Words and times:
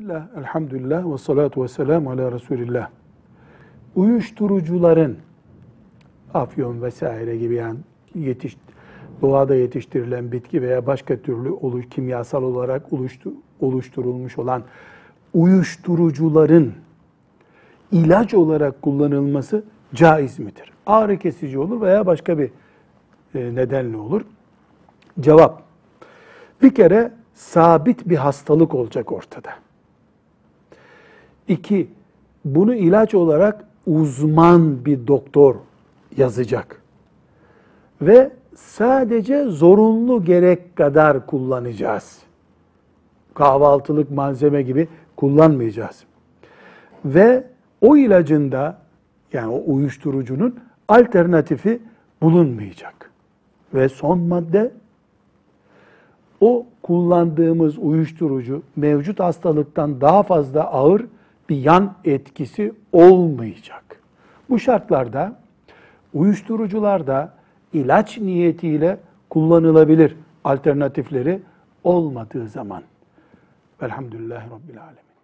Bismillah, 0.00 0.26
elhamdülillah 0.38 1.12
ve 1.12 1.18
salatu 1.18 1.62
ve 1.62 1.68
selamu 1.68 2.10
ala 2.10 2.32
Resulillah. 2.32 2.88
Uyuşturucuların, 3.96 5.16
afyon 6.34 6.82
vesaire 6.82 7.36
gibi 7.36 7.54
yani 7.54 7.78
yetiş, 8.14 8.56
doğada 9.22 9.54
yetiştirilen 9.54 10.32
bitki 10.32 10.62
veya 10.62 10.86
başka 10.86 11.16
türlü 11.16 11.50
oluş, 11.50 11.88
kimyasal 11.90 12.42
olarak 12.42 12.92
oluştu, 12.92 13.32
oluşturulmuş 13.60 14.38
olan 14.38 14.62
uyuşturucuların 15.34 16.72
ilaç 17.92 18.34
olarak 18.34 18.82
kullanılması 18.82 19.64
caiz 19.94 20.38
midir? 20.38 20.72
Ağrı 20.86 21.18
kesici 21.18 21.58
olur 21.58 21.80
veya 21.80 22.06
başka 22.06 22.38
bir 22.38 22.50
e, 23.34 23.54
nedenle 23.54 23.96
olur. 23.96 24.22
Cevap, 25.20 25.62
bir 26.62 26.74
kere 26.74 27.12
sabit 27.34 28.08
bir 28.08 28.16
hastalık 28.16 28.74
olacak 28.74 29.12
ortada. 29.12 29.50
İki, 31.48 31.88
bunu 32.44 32.74
ilaç 32.74 33.14
olarak 33.14 33.64
uzman 33.86 34.84
bir 34.84 35.06
doktor 35.06 35.54
yazacak. 36.16 36.82
Ve 38.02 38.30
sadece 38.54 39.44
zorunlu 39.44 40.24
gerek 40.24 40.76
kadar 40.76 41.26
kullanacağız. 41.26 42.18
Kahvaltılık 43.34 44.10
malzeme 44.10 44.62
gibi 44.62 44.88
kullanmayacağız. 45.16 46.04
Ve 47.04 47.44
o 47.80 47.96
ilacında 47.96 48.78
yani 49.32 49.52
o 49.52 49.62
uyuşturucunun 49.66 50.60
alternatifi 50.88 51.80
bulunmayacak. 52.22 53.10
Ve 53.74 53.88
son 53.88 54.18
madde 54.18 54.72
o 56.40 56.66
kullandığımız 56.82 57.78
uyuşturucu 57.78 58.62
mevcut 58.76 59.20
hastalıktan 59.20 60.00
daha 60.00 60.22
fazla 60.22 60.64
ağır 60.64 61.06
bir 61.50 61.56
yan 61.56 61.94
etkisi 62.04 62.72
olmayacak. 62.92 64.00
Bu 64.50 64.58
şartlarda 64.58 65.36
uyuşturucular 66.14 67.06
da 67.06 67.32
ilaç 67.72 68.18
niyetiyle 68.18 69.00
kullanılabilir 69.30 70.16
alternatifleri 70.44 71.40
olmadığı 71.84 72.48
zaman. 72.48 72.82
Velhamdülillahi 73.82 74.50
Rabbil 74.50 74.82
Alemin. 74.82 75.19